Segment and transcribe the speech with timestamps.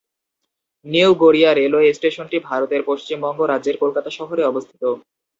[0.85, 4.83] New Garia railway স্টেশনটি ভারতের পশ্চিমবঙ্গ রাজ্যের কলকাতা শহরে অবস্থিত।